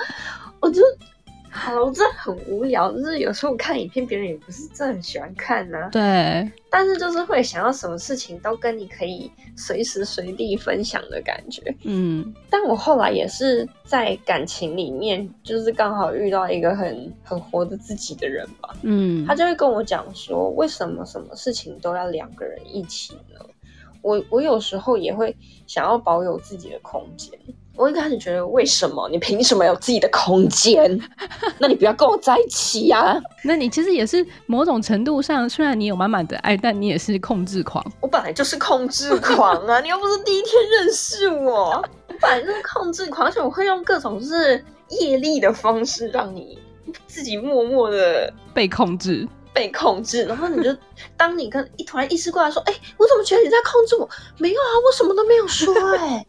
[0.59, 0.81] 我就。
[1.51, 2.91] 好，我真的很无聊。
[2.91, 5.89] 就是有时候我看影片，别人也不是真的很喜欢看呢、啊。
[5.89, 11.75] 对，但是就是会想要什么事情都跟你可以随时随地分享的感觉。
[11.83, 18.75] 嗯，但我后来也是在感情里面，就是刚好遇到一个很很活的自己的人吧。
[18.83, 23.43] 嗯，他就会跟我讲说，为什么什么事情都要两个人一起呢？
[24.01, 25.35] 我我有时候也会
[25.67, 27.37] 想要保有自己的空间。
[27.79, 30.99] 我一开始觉得，为什么你凭什么有自己的空间？
[31.57, 33.21] 那你不要跟我在一起呀、啊！
[33.41, 37.81] 那你其实也是某种程度上，虽然你有满满的爱，但你也是控制狂。
[38.01, 39.79] 我本来就是控制狂啊！
[39.79, 41.69] 你又不是第一天认识我，
[42.09, 46.59] 我本来就是控制狂，而且我会用各种就是业力的方式让你
[47.07, 50.25] 自己默默的被控制、被控制。
[50.25, 50.75] 然后你就
[51.15, 56.25] 当你跟一突然意识过来说：“哎、欸，我怎么觉得你在控制我？”没有啊，我什么都没有说哎、欸。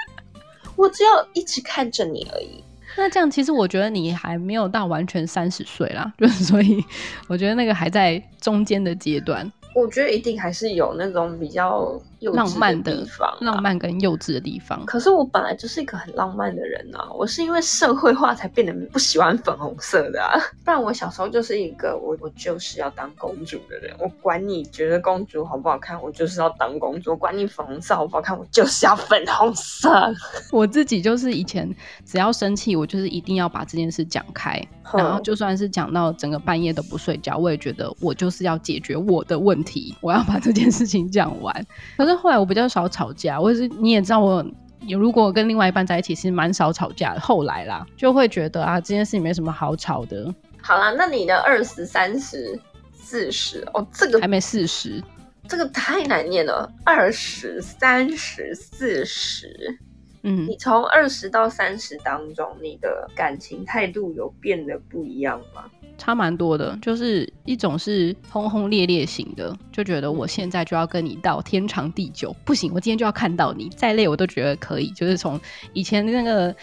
[0.80, 2.64] 我只要一直看着你而已。
[2.96, 6.82] 那这样，其实我觉得你还没有到完全三十岁啦， 就是所以
[7.28, 9.50] 我觉得那个还在中间的阶段。
[9.74, 14.84] 我觉得一定还是有那种比较浪漫的地方，浪漫跟幼稚的地方。
[14.84, 29.88] 可是我本来就是一个很浪漫的人啊，我是因为社会化才变得不喜欢粉红色的啊， 不然我小时候就是一个我我就是要当公主的人，我管你觉得公主好不好看，我就是要当公主，我管你粉红色好不好看，我就是要粉红色。
[30.52, 31.72] 我自己就是以前
[32.04, 34.60] 只要生气，我就是一定要把这件事讲开，
[34.92, 41.66] 然后就算是讲到整个半夜都不睡觉，我也觉得我就是要解决我的问题，我要把这件事情讲完。
[41.96, 44.44] 可是后来我比较少吵架，我是你也知道我，
[44.88, 47.20] 如果跟另外一半在一起，其实蛮少吵架的。
[47.20, 50.32] 后来啦，就会觉得啊，这件事情没什么好吵的。
[50.62, 52.58] 好啦，那你的二十三十
[52.92, 55.02] 四十哦，这个还没四十，
[55.48, 56.70] 这个太难念了。
[56.84, 59.78] 二十三十四十，
[60.22, 65.64] 嗯，你从二十到三十当中，你的感情态度有变得不一样吗？
[66.00, 74.88] 差蛮多的，就是一种是轰轰烈烈型的，就觉得我现在就要跟你到天长地久，不行，我今天就要看到你，再累我都觉得可以。
[74.92, 75.38] 就是从
[75.74, 76.54] 以前那个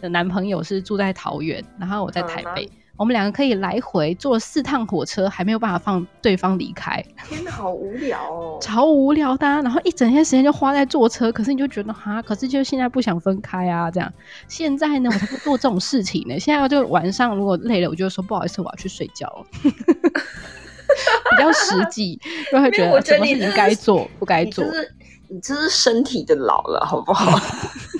[0.00, 2.64] 的男朋友是住在桃园，然后我在台北。
[2.64, 7.04] 嗯我们两个可以来回坐四趟火车，还没有办法放对方离开。
[7.28, 9.60] 天哪，好无聊哦， 超无聊的啊。
[9.60, 14.12] 然后一整天时间就花在坐车，可是你就觉得哈，可是就现在不想分开啊，这样。
[14.48, 16.38] 现在呢，我才不做这种事情呢。
[16.38, 19.46] 现在就晚上如果累了，我就说不好意思，我要去睡觉了。
[21.30, 22.18] 比较实际，
[22.50, 24.64] 就会觉得什么事情该做不该做。
[24.64, 24.94] 你这是
[25.28, 27.38] 你这是身体的老了，好不好？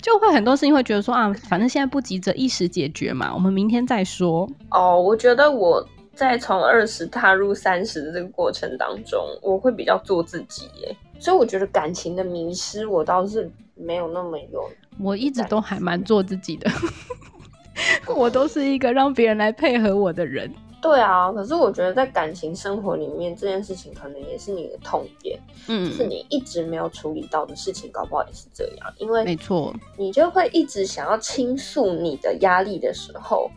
[0.00, 4.48] 就会很多事情会觉得说啊，反正现在不急着一时解决嘛，我们明天再说。
[4.70, 14.68] 哦，我觉得我在从二十踏入三十的这个过程当中，我会比较做自己耶，所以我觉得感情的迷失，我倒是没有那么有。
[15.00, 16.70] 我一直都还蛮做自己的，
[18.14, 20.52] 我都是一个让别人来配合我的人。
[20.82, 28.92] 对啊，可是我觉得在感情生活里面这件事情可能也是你的痛点，嗯，就是你一直没有处理到的事情，搞不好也是这样。
[28.98, 33.48] 因为没错，你就会一直想要倾诉你的压力的时候，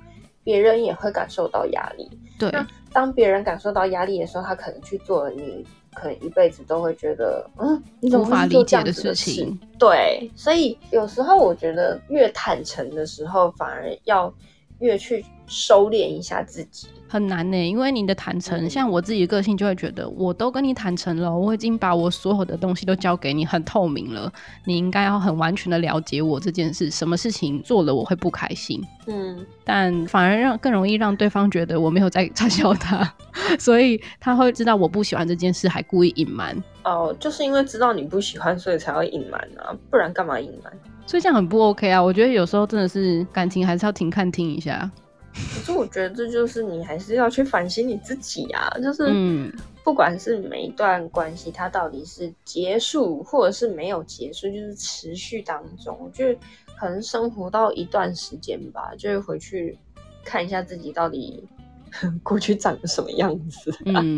[0.43, 2.07] 别人也会感受到压力。
[2.37, 9.59] 对，那当别人感受到压力的时候，他可能去做了你可能一辈子都会觉得，嗯，你怎么会做这样子的事情。
[9.79, 14.31] 对，所以有时候我觉得越坦诚的时候，反而要
[14.79, 16.87] 越去收敛一下自己。
[17.07, 24.29] 很难呢，因为你的坦诚，像我自己的个性就会觉得，我都跟你坦诚了，我已经把我所有的东西都交给你，很透明了，
[24.65, 33.15] 你应该要很完全的了解我这件事，什么事情做了我会不开心，嗯，但反而让更容易让对方觉得我没有在嘲笑他，
[33.57, 36.61] 所以他会知道我不喜欢这件事，还故意隐瞒。
[36.83, 40.73] 哦，就是因为知道你不喜欢，所以才会隐瞒啊，不然干嘛隐瞒？
[41.05, 44.89] 所以这样很不 OK 啊，我觉得有时候真的是感情还是要停看听一下。
[45.33, 56.39] 可是我觉得这就是你还是要去反省你自己啊，就是不管是每一段关系，它到底是结束或者是没有结束，就是持续当中，我觉得
[56.77, 59.77] 可能生活到一段时间吧，就会回去
[60.23, 61.43] 看一下自己到底
[62.23, 64.17] 过去长什么样子，嗯，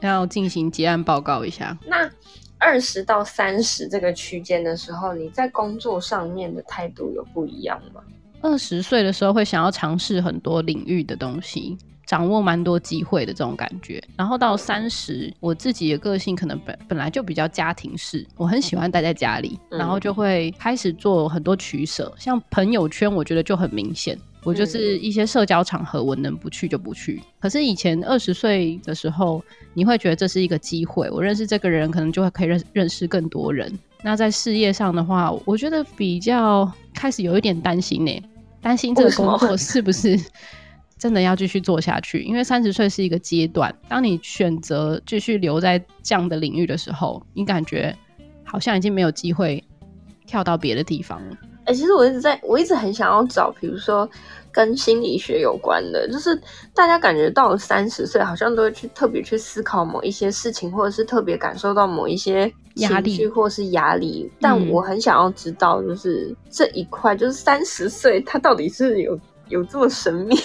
[0.00, 1.78] 要进行结案报告一下。
[1.86, 2.10] 那
[2.58, 8.02] 二十到三十这个区间的时候，你在工作上面的态度有不一样吗？
[8.40, 14.02] 二十岁的时候会想要尝试很多领域的东西，掌握蛮多机会的这种感觉。
[14.16, 22.14] 然后到三十，我自己的个性可能本本来就比较家庭式，我很喜欢待在家里，然后就会开始做很多取舍。
[22.16, 27.20] 像朋友圈，我觉得就很明显，我就是一些社交场合，我能不去就不去。
[27.40, 29.42] 可是以前二十岁的时候，
[29.74, 33.76] 你会觉得这是一个机会，我认识这个人，可能就会可以认认识更多人。
[34.02, 38.22] 那在事业上的话，我觉得比较开始有一点担心呢。
[38.60, 40.18] 担心这个工作是不是
[40.98, 42.22] 真的要继续做下去？
[42.22, 47.96] 因为三十岁是一个阶段，当你选择继续留在这样的领域的时候，你感觉
[48.44, 49.62] 好像已经没有机会
[50.26, 51.36] 跳到别的地方了。
[51.64, 54.08] 哎、欸，其实我一直在，我一直很想要找，比如说
[54.52, 56.40] 跟心理学有关的，就是
[56.74, 62.52] 大家感觉到了三十岁，好像都会去特别去思考某一些事情，或者是特别感受到某一些。
[62.76, 70.36] 压力或是压力，但我很想要知道，就是这一块，就是三十岁，他到底是有有这么神秘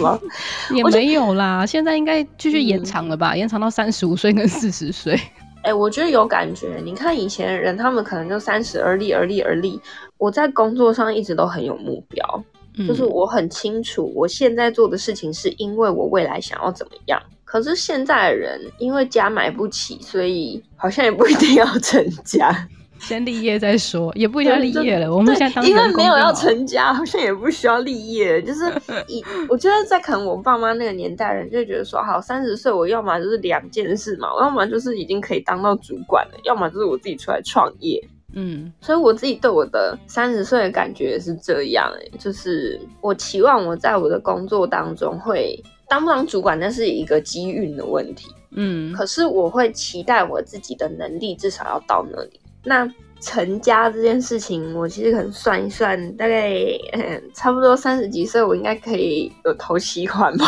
[0.00, 0.18] 吗？
[0.74, 3.32] 也没有啦，现在应该继续延长了吧？
[3.32, 5.14] 嗯、延长到三十五岁跟四十岁。
[5.62, 6.80] 哎、欸，我觉得有感觉。
[6.84, 9.80] 你看以前的人，他们可能就三十而立而立而立。
[10.18, 12.44] 我在工作上一直都很有目标，
[12.76, 17.20] 嗯、就是我很清楚，我现在做的事情是因为我未来想要怎么样。
[17.44, 25.14] 可是现在的人因为家买不起，所以好像也不一定要成家，先立业再说，也不一定要立业了。
[25.14, 28.42] 我们现在当因为没有要成家，好像也不需要立业。
[28.42, 28.64] 就是
[29.08, 38.02] 以我觉得在可能我爸妈那个年代人就觉得说，好三十岁我要么就是两件事嘛，我要么就是已经可以当到主管了，要么就是我自己出来创业。
[38.36, 45.62] 嗯，所以我自己对我的三十岁的感觉也是这样，欸，就是我期望我在我的工作当中会。
[45.86, 52.40] 当不当主管那是一个机运的问题，嗯，可是我会期待我自己的能力至少要到那里。
[52.64, 52.88] 那
[53.20, 56.50] 成家这件事情，我其实可能算一算，大概
[56.92, 60.46] 嗯差不多三十几岁，我应该可以有投期款吧。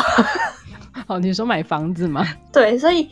[1.06, 2.26] 哦，你说买房子吗？
[2.52, 3.08] 对，所以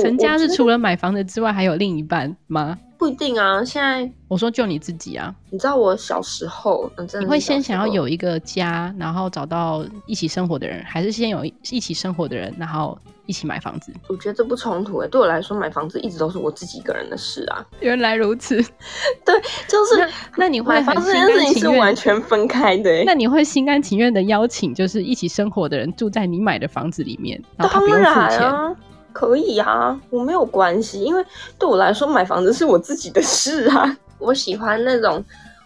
[0.00, 2.78] 成家是除了买房子之外，还有另一半吗？
[2.96, 13.92] 不一定啊，现在我说就你自己啊，你知道我小时候，真的你会先想要有一个家，然后找到一起生活的人，还是先有一起生活的人，然后一起买房子？
[14.08, 17.66] 我觉得这不冲突诶，对我来说买房子一直都是我自己一个人的事啊。
[17.80, 18.56] 原来如此，
[19.26, 19.34] 对，
[19.68, 23.02] 就是那，那你会很心甘情愿是完全分开的？
[23.04, 28.76] 那你会心甘情愿的邀请就是一起生活的人住在你买的房子里面，然后他不用付钱？
[29.14, 31.24] 可以啊，我没有关系，因为
[31.58, 33.96] 对我来说买房子是我自己的事啊。
[34.18, 35.24] 我喜欢那种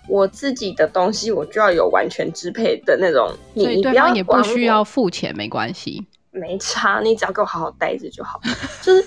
[0.09, 3.31] 我自己的东西，我就要有完全支配的那种。
[3.55, 8.41] 所以对方也不需要付钱，没关系，没差，你只要给我好好待着就好。
[8.83, 9.05] 就是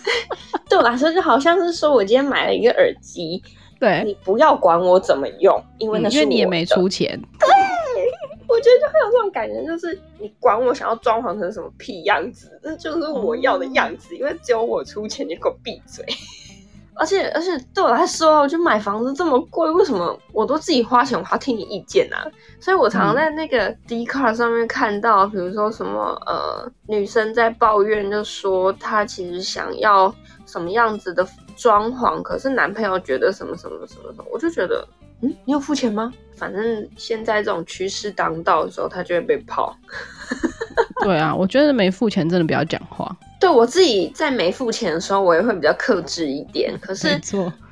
[0.67, 3.41] 对我来说，就好像是说我今天买了一个耳机，
[3.79, 7.19] 对，你不要管我怎么用，因为那是因为你也没出钱。
[7.39, 7.47] 对。
[8.51, 16.05] 我觉得就会有这种感觉，就是你管我想要装潢成什么屁样子，那就是我要的样子，因为只有我出钱，你给我闭嘴。
[16.93, 22.27] 而且而且对我来说，我就买房子这么贵，为什么我都自己花钱，我还要听你意见呢、啊？
[22.59, 30.13] 所以我常常在那个 Dcard 上面看到，比如说什么呃女生在抱怨，就说她其实想要
[30.45, 34.85] 什么样子的装潢，可是男朋友觉得什么什么什么什么，我就觉得。
[35.21, 36.13] 嗯，你有付钱吗？
[36.35, 39.75] 反正现在这种趋势当道的时候，他就会被泡。
[41.03, 43.15] 对啊，我觉得没付钱真的不要讲话。
[43.39, 46.77] 对，我自己在没付钱的时候，我也会比较克制一点。
[46.79, 47.19] 可是，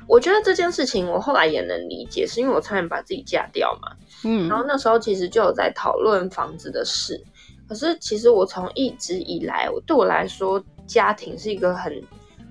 [0.06, 3.92] 我觉得这件事情我后来也能理解，是因为我差点把自己嫁掉嘛。
[4.24, 7.20] 嗯，然后那时候其实就有在讨论房子的事。
[7.68, 12.02] 可是其实我从一直以来，我对我来说，家庭是一个很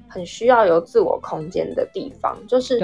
[0.09, 2.77] 很需要有自我空间的地方，就是。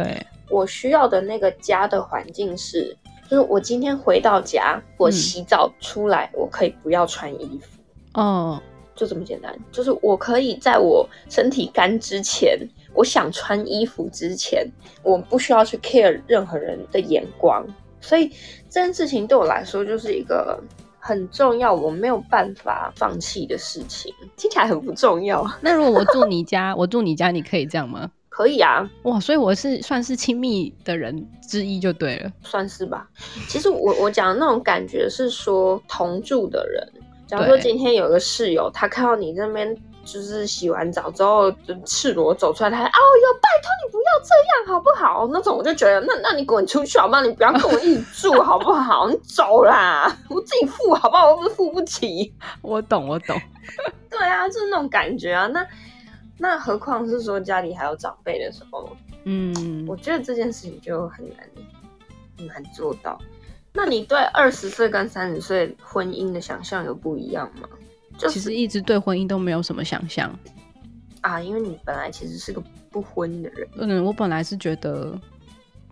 [0.52, 2.96] 我需要的那个家的环境是，
[3.28, 8.62] 就是我今天回到家，我洗澡出来，嗯、我可以不要穿衣服，哦，
[8.96, 9.58] 就这么简单。
[9.72, 12.60] 就是我可以在我身体干之前，
[12.94, 14.64] 我想穿衣服之前，
[15.02, 17.66] 我不需要去 care 任何人的眼光。
[18.00, 18.30] 所以
[18.70, 20.62] 这件事情对我来说就是一个
[21.08, 24.12] 很重要，我没有办法放弃的事情。
[24.36, 25.48] 听起来很不重要。
[25.62, 28.10] 那如果我住你家， 我住你家，你可以这样吗？
[28.28, 33.08] 可以啊，哇，所以我是算是亲密的人之一就对了，算是吧。
[33.48, 36.92] 其实我我讲的那种感觉是说同住的人，
[37.28, 45.28] 假如说今天有个室友，他看到你这边就是洗完澡之后就赤裸走出来，他还哦哟，拜托你不要这样好不好？
[45.34, 47.22] 那种我就觉得，那那你滚出去好吗？
[47.22, 49.10] 你不要跟我一起住 好不好？
[49.10, 51.32] 你走啦，我自己付好不好？
[51.32, 52.34] 我不是付不起。
[52.62, 53.36] 我懂，我懂。
[54.10, 55.48] 对啊，就是那种感觉啊。
[55.48, 55.66] 那
[56.38, 61.38] 那何况是说家里还有长辈的时候，嗯，我觉得这件事情就很难
[62.38, 63.20] 很难做到。
[63.74, 67.68] 那你对二十岁跟三十岁婚姻的想象有不一样吗？
[68.18, 70.34] 就是、其实一直对婚姻都没有什么想象
[71.22, 73.68] 啊，因为你本来其实是个不婚的人。
[73.78, 75.20] 嗯，我本来是觉得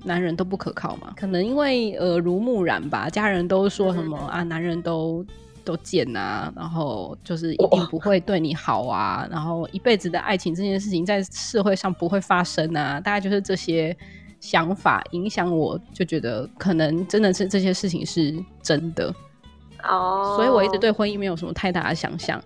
[0.03, 5.25] 男人都不可靠嘛，可能因为耳濡目染吧，家人都说什么、嗯、啊，男人都
[5.63, 13.95] 都贱啊，然后就是一定不会对你好啊，然后一辈子的爱情这件事情在社会上不会发生啊，大概就是这些。
[14.43, 19.15] 想法影响我，就觉得可能真的是这些事情是真的
[19.83, 20.35] 哦，oh.
[20.35, 22.41] 所以我一直对婚姻没有什么太大的想象。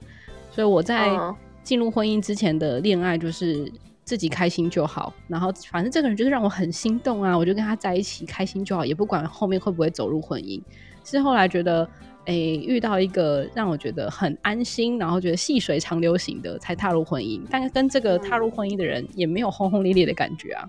[0.52, 1.12] 所以我在
[1.64, 3.72] 进入婚姻之前的恋爱就是
[4.04, 10.62] 自己开心就好，然后反正这个人就是让我很心动啊，我就跟他在一起开心就好，也不管后面会不会走入婚姻。
[11.04, 11.88] 是后来觉得，
[12.26, 17.42] 诶、欸，遇到一个让我觉得很安心，然后觉得细水长流型的，才踏入婚姻。
[17.50, 20.68] 但跟这个踏入婚姻的人也没有轰轰烈烈的感觉啊。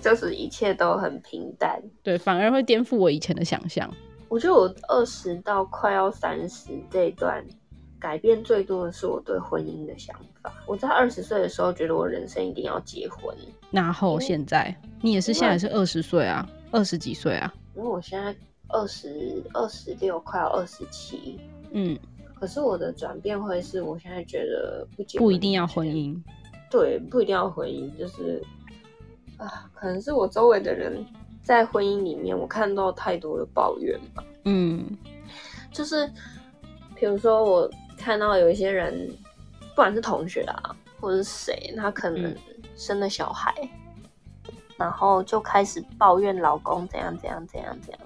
[0.00, 3.90] 就是一切都很平淡，对，反而会颠覆我以前的想象。
[4.34, 7.46] 我觉得我二十到快要三十这一段，
[8.00, 10.12] 改变最多的是我对婚姻的想
[10.42, 10.52] 法。
[10.66, 13.32] 我在二十岁的时候觉得我人生一定要结婚，
[13.70, 17.54] 然后现在你也是现在是二十岁啊，二十几岁啊？
[17.76, 18.34] 因为我现在
[18.70, 21.38] 二十二十六，快要二十七，
[21.70, 21.96] 嗯。
[22.34, 26.20] 可是我的转变会是我现在觉得不不一定要婚姻，
[26.68, 28.42] 对，不一定要婚姻，就是。
[29.36, 31.04] 啊，可能是我周围的人
[31.44, 34.24] 在婚姻里面，我看到太多的抱怨吧。
[34.46, 34.82] 嗯，
[35.70, 36.10] 就是
[36.94, 39.08] 比如说我看到有一些人，
[39.60, 42.34] 不管是同学啊，或者是谁，他可能
[42.74, 43.54] 生了小孩，
[44.48, 48.00] 嗯、然后就开始抱怨老公怎样怎样怎样怎样。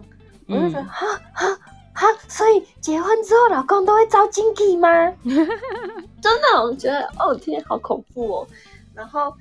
[0.49, 1.59] 嗯、我就觉得，哈哈
[1.93, 4.89] 哈，所以结婚之后老公都会遭经济吗？
[5.23, 8.49] 真的，我觉得哦天，好恐怖哦。
[8.95, 9.33] 然后。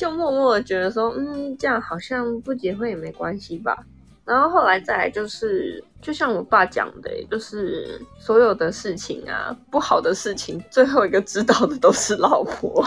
[0.00, 3.76] 就默默的觉得说，嗯，这样好像不结婚也没关系吧。
[4.24, 12.82] 然后后来再来就是，就像我爸讲的，就是所有的事情啊，不好的事情，最后一个知道的都是老婆。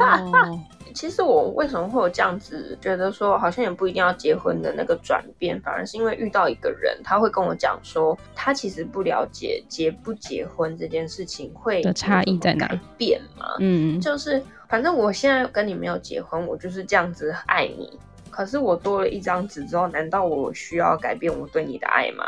[0.00, 0.58] Oh.
[0.94, 12.66] 其实我为什么会有这样子觉得说，好像也不一定要结婚的那个转变，反而是因为遇到一个人，他会跟我讲说，他其实不了解结不结婚这件事情会的差异在哪
[12.96, 13.56] 变嘛。
[13.58, 14.42] 嗯，就是。
[14.68, 17.90] 反正我现在跟你没有结婚，我就是这样子爱你。
[18.30, 22.24] 可是我多了一张纸之后，难道我需要改变我对你的爱吗？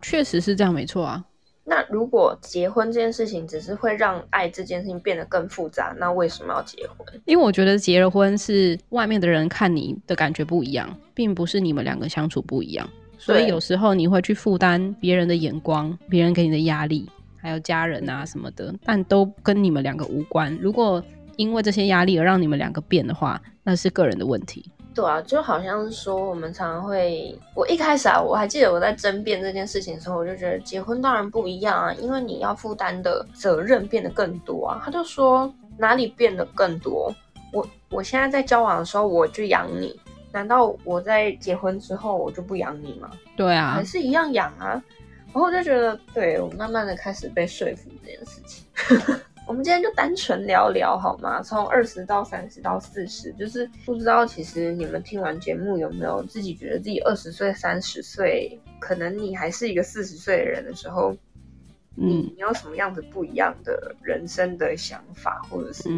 [0.00, 1.24] 确实是这样，没错啊。
[1.64, 7.06] 那如果结婚这件事情只是会让爱这件事情变得更复杂，那为什么要结婚？
[7.26, 12.88] 因为我觉得结了婚是外面的人看你的感觉不一样，并不是你们两个相处不一样。
[13.18, 20.56] 所以有时候你会去负担别人的眼光、别人给你的压力，还有家人啊什么的，但都跟你们两个无关。
[20.62, 21.04] 如果
[21.38, 24.70] 因为这些压力而让你们两个变的话，那是个人的问题。
[24.92, 34.82] 对啊，就好像是说，我们常常会，我一开始啊，我还记得我在争辩这件事情的时候，我就觉得结婚当然不一样啊，因为你要负担的责任变得更多啊。
[34.84, 37.14] 他就说哪里变得更多？
[37.52, 39.96] 我我现在在交往的时候我就养你，
[40.32, 43.08] 难道我在结婚之后我就不养你吗？
[43.36, 44.82] 对啊，还是一样养啊。
[45.26, 48.64] 然后我就觉得，对，我慢慢的开始被说服这件事情。
[49.48, 51.42] 我们今天就单纯聊聊好吗？
[51.42, 61.16] 从二十到三十到四十，就是不知道其实你们听完节目有没有自己觉得自己二十岁、三十岁，可能你还是一个四十岁的人的时候，
[61.96, 65.88] 嗯，你有什么样子不一样的人生的想法或者是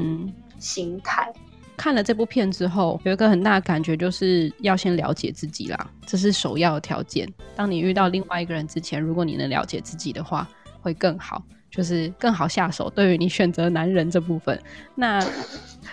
[0.60, 1.32] 心态？
[1.76, 7.28] 看了这部片之后，有一个很大的感觉，就是要先了解自己啦，这是首要的条件。
[7.56, 10.48] 当你遇到另外一个人之前，如果你能了解自己的话，
[10.80, 11.42] 会更好。
[11.70, 12.90] 就是更好下手。
[12.90, 14.60] 对于你选择男人这部分，
[14.94, 15.24] 那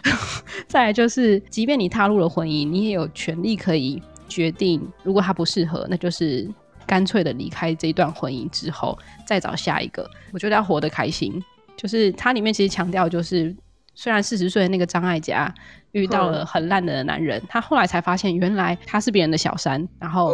[0.67, 6.49] 再来就是，即便你踏入了婚姻，你也有权利可以决定，如果他不适合，那就是
[6.85, 10.09] 干脆的离开这段婚姻之后，再找下一个。
[10.31, 11.43] 我觉得要活得开心。
[11.75, 13.55] 就是它里面其实强调，就是
[13.93, 15.53] 虽然四十岁的那个张艾嘉
[15.91, 20.31] 遇到了很烂的男人，他后来才发现原来他是别人的小三，然后。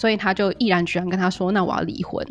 [0.00, 2.26] 所以他就毅然决然跟他说：“那我要离婚。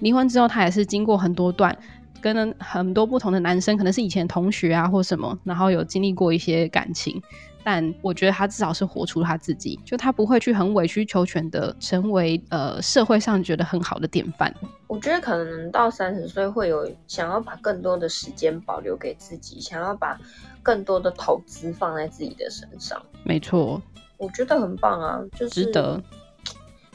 [0.00, 1.74] 离婚之后，他也是经过很多段
[2.20, 7.18] 跟很多不同的男生，可能是以前同学啊或什么，然后有经历过一些感情。
[7.64, 14.54] 但我觉得他至少是活出他自己，就他不会去很委曲求全的成为呃社会上觉得很好的典范。
[14.86, 20.20] 我觉得可能到三十岁会有想要把更多的时间保留给自己，想要把
[20.62, 23.00] 更多的投资放在自己的身上。
[23.22, 23.80] 没错，
[24.18, 25.98] 我觉得很棒啊，就是值得。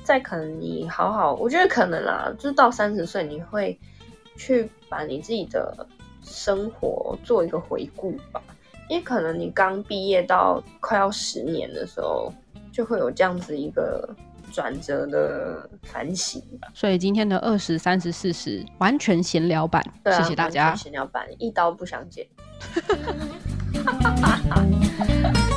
[0.09, 3.79] 再可能你好好，我觉得可能啦，就是到三十岁你会
[4.35, 5.85] 去把你自己的
[6.23, 8.41] 生活做一个回顾吧。
[8.89, 12.33] 因为可能你刚毕业到快要十年的时候，
[12.73, 14.09] 就会有这样子一个
[14.51, 16.69] 转折的反省吧。
[16.73, 20.73] 所以今天的二十三十四十完全闲聊版，啊、谢谢大家。
[20.73, 22.25] 闲聊版一刀不想剪。